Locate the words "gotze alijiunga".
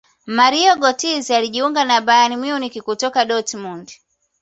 0.83-1.81